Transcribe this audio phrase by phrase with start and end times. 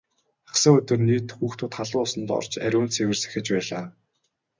[0.47, 3.83] Хагас сайн өдөр нийт хүүхдүүд халуун усанд орж ариун цэвэр сахиж байлаа.